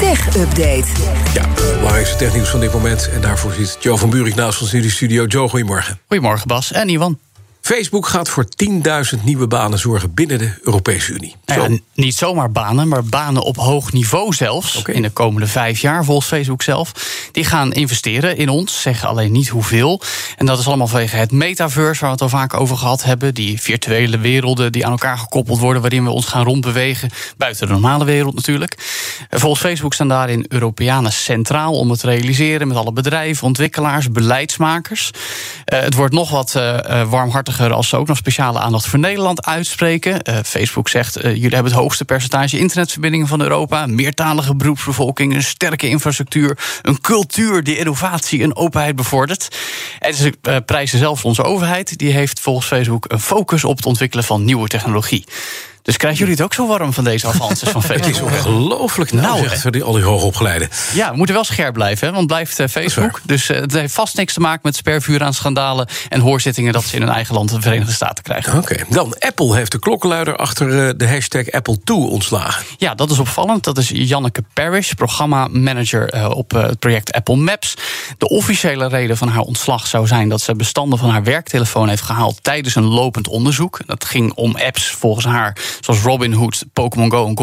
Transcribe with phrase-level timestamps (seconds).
[0.00, 0.84] Tech Update.
[1.34, 3.10] Ja, belangrijkste technieuws van dit moment.
[3.12, 5.24] En daarvoor zit Joe van Buurik naast ons in de studio.
[5.24, 6.00] Joe, goedemorgen.
[6.06, 7.18] Goedemorgen Bas en Iwan.
[7.74, 8.46] Facebook gaat voor
[9.18, 11.36] 10.000 nieuwe banen zorgen binnen de Europese Unie.
[11.46, 14.82] Nou ja, niet zomaar banen, maar banen op hoog niveau zelfs.
[14.82, 16.92] In de komende vijf jaar, volgens Facebook zelf.
[17.32, 20.00] Die gaan investeren in ons, zeggen alleen niet hoeveel.
[20.36, 23.34] En dat is allemaal vanwege het metaverse, waar we het al vaak over gehad hebben.
[23.34, 27.10] Die virtuele werelden die aan elkaar gekoppeld worden, waarin we ons gaan rondbewegen.
[27.36, 28.74] Buiten de normale wereld natuurlijk.
[29.30, 32.68] Volgens Facebook staan daarin Europeanen centraal om het te realiseren.
[32.68, 35.10] Met alle bedrijven, ontwikkelaars, beleidsmakers.
[35.64, 37.10] Eh, het wordt nog wat eh, eh,
[37.68, 40.22] als ze ook nog speciale aandacht voor Nederland uitspreken.
[40.22, 43.86] Eh, Facebook zegt: eh, jullie hebben het hoogste percentage internetverbindingen van Europa.
[43.86, 46.58] Meertalige beroepsbevolking, een sterke infrastructuur.
[46.82, 49.48] Een cultuur die innovatie en openheid bevordert.
[49.98, 51.98] En ze eh, prijzen zelfs onze overheid.
[51.98, 55.24] Die heeft volgens Facebook een focus op het ontwikkelen van nieuwe technologie.
[55.82, 58.30] Dus krijgen jullie het ook zo warm van deze avances van Het is Facebook?
[58.30, 60.68] ongelooflijk nou, Nou, voor die, al die hoogopgeleiden.
[60.92, 63.20] Ja, we moeten wel scherp blijven, hè, want het blijft eh, Facebook.
[63.24, 66.84] Dus eh, het heeft vast niks te maken met spervuur aan schandalen en hoorzittingen dat
[66.84, 68.58] ze in hun eigen land de Verenigde Staten krijgen.
[68.58, 72.64] Oké, dan Apple heeft de klokkenluider achter eh, de hashtag Apple II ontslagen.
[72.76, 73.64] Ja, dat is opvallend.
[73.64, 77.74] Dat is Janneke Parrish, programmamanager op het project Apple Maps.
[78.18, 82.02] De officiële reden van haar ontslag zou zijn dat ze bestanden van haar werktelefoon heeft
[82.02, 83.80] gehaald tijdens een lopend onderzoek.
[83.86, 87.36] Dat ging om apps volgens haar, zoals Robinhood, Pokémon Go en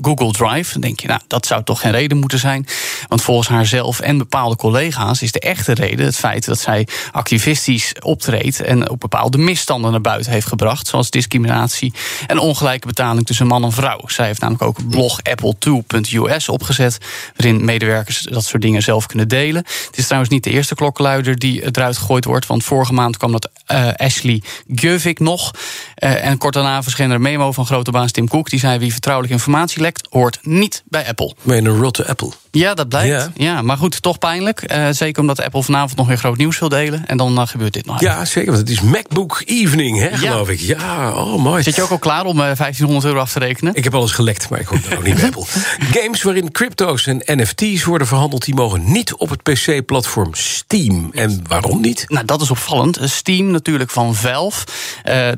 [0.00, 0.72] Google, Drive.
[0.72, 2.66] Dan denk je, nou, dat zou toch geen reden moeten zijn.
[3.08, 6.88] Want volgens haar zelf en bepaalde collega's is de echte reden het feit dat zij
[7.12, 11.92] activistisch optreedt en op bepaalde misstanden naar buiten heeft gebracht, zoals discriminatie
[12.26, 14.00] en ongelijke betaling tussen man en vrouw.
[14.06, 16.98] Zij heeft namelijk ook blog apple2.us opgezet,
[17.36, 19.64] waarin medewerkers dat soort dingen zelf kunnen delen.
[19.86, 23.32] Het is trouwens niet de eerste klokkenluider die eruit gegooid wordt, want vorige maand kwam
[23.32, 25.50] dat eh, Ashley Gjövik nog.
[25.94, 28.78] Eh, en kort daarna verscheen er een memo van grote baas Tim Cook, die zei
[28.78, 31.34] wie vertrouwelijke informatie lekt, hoort niet bij Apple.
[31.42, 32.41] Met een rotte Apple.
[32.54, 33.08] Ja, dat blijkt.
[33.08, 33.30] Ja.
[33.34, 34.62] Ja, maar goed, toch pijnlijk.
[34.62, 37.06] Eh, zeker omdat Apple vanavond nog weer groot nieuws wil delen.
[37.06, 38.00] En dan eh, gebeurt dit nog.
[38.00, 40.60] Ja, zeker, want het is MacBook Evening, hè, geloof ik.
[40.60, 41.62] Ja, oh mooi.
[41.62, 43.74] Zit je ook al klaar om eh, 1500 euro af te rekenen?
[43.74, 45.44] Ik heb alles gelekt, maar ik hoor dan ook niet bij Apple.
[46.00, 48.44] Games waarin crypto's en NFT's worden verhandeld...
[48.44, 51.10] die mogen niet op het PC-platform Steam.
[51.12, 52.04] En waarom niet?
[52.08, 52.98] Nou, dat is opvallend.
[53.02, 54.66] Steam natuurlijk van Valve.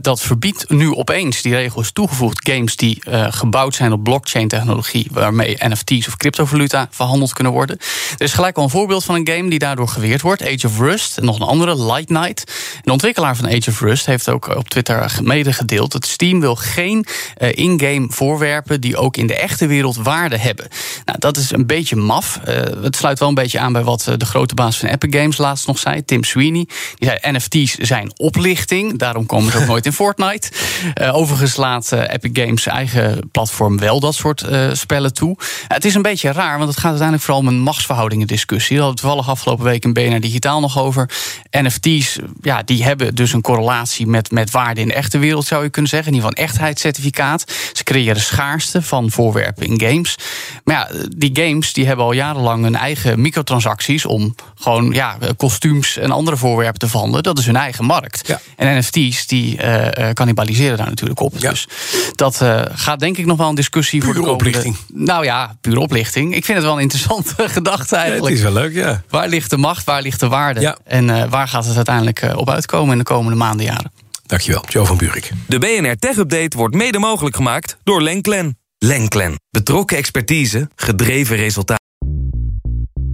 [0.01, 2.49] dat verbiedt nu opeens, die regel is toegevoegd...
[2.51, 5.09] games die gebouwd zijn op blockchain-technologie...
[5.11, 7.77] waarmee NFT's of cryptovaluta verhandeld kunnen worden.
[8.19, 10.43] Er is gelijk al een voorbeeld van een game die daardoor geweerd wordt.
[10.43, 11.19] Age of Rust.
[11.19, 12.53] En nog een andere, Light Night.
[12.85, 15.93] De ontwikkelaar van Age of Rust heeft ook op Twitter medegedeeld...
[15.93, 17.07] dat Steam wil geen
[17.37, 18.81] eh, in-game voorwerpen...
[18.81, 20.69] die ook in de echte wereld waarde hebben.
[21.05, 22.41] Nou, dat is een beetje maf.
[22.45, 25.21] Eh, het sluit wel een beetje aan bij wat eh, de grote baas van Epic
[25.21, 26.69] Games laatst nog zei, Tim Sweeney.
[26.95, 30.51] Die zei: NFT's zijn oplichting, daarom komen ze ook nooit in Fortnite.
[30.95, 35.37] Eh, overigens laat Epic Games eigen platform wel dat soort spellen toe.
[35.69, 38.77] Het is een beetje raar, want het gaat uiteindelijk vooral om een machtsverhoudingen discussie.
[38.77, 41.11] Daar hadden we toevallig afgelopen week in BNR Digitaal nog over.
[41.51, 45.63] NFT's, ja, die hebben dus een correlatie met, met waarde in de echte wereld, zou
[45.63, 46.09] je kunnen zeggen.
[46.09, 47.53] In ieder geval een echtheidscertificaat.
[47.73, 50.17] Ze creëren schaarste van voorwerpen in games.
[50.65, 55.97] Maar ja, die games die hebben al jarenlang hun eigen microtransacties om gewoon ja, kostuums
[55.97, 57.23] en andere voorwerpen te verhandelen.
[57.23, 58.29] Dat is hun eigen markt.
[58.29, 58.41] Ja.
[58.57, 61.35] En NFT's die eh, cannibaliseren daar natuurlijk op.
[61.39, 61.51] Ja.
[61.51, 61.69] Dus
[62.15, 64.49] dat eh, gaat denk ik nog wel een discussie voor de Pure komende...
[64.49, 64.77] oplichting.
[64.95, 66.35] Nou ja, puur oplichting.
[66.35, 68.35] Ik vind het wel een interessante gedachte Ja, het eigenlijk.
[68.35, 69.03] is wel leuk, ja.
[69.09, 70.79] Waar ligt de macht, waar ligt de waarde?
[70.85, 73.93] En waar gaat het uiteindelijk op uitkomen in de komende maanden, jaren?
[74.27, 75.31] Dankjewel, Joe van Buurik.
[75.47, 78.59] De BNR Tech Update wordt mede mogelijk gemaakt door Lenklen.
[78.79, 79.41] Lenklen.
[79.51, 81.83] Betrokken expertise, gedreven resultaten.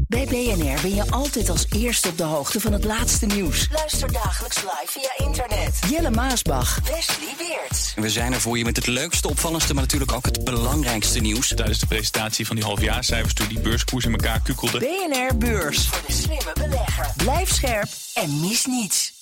[0.08, 3.68] Bij BNR ben je altijd als eerste op de hoogte van het laatste nieuws.
[3.72, 5.78] Luister dagelijks live via internet.
[5.90, 6.80] Jelle Maasbach.
[6.84, 7.94] Wesley Weert.
[7.96, 11.48] We zijn er voor je met het leukste, opvallendste, maar natuurlijk ook het belangrijkste nieuws.
[11.48, 14.78] Tijdens de presentatie van die halfjaarcijfers toen die beurskoers in elkaar kukkelde.
[14.78, 15.86] BNR Beurs.
[15.86, 17.06] Voor de slimme belegger.
[17.16, 19.19] Blijf scherp en mis niets.